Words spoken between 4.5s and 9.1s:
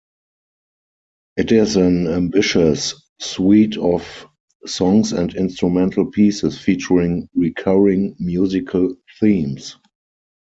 songs and instrumental pieces featuring recurring musical